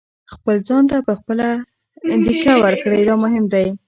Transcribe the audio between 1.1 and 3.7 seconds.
خپله دېکه ورکړئ دا مهم دی.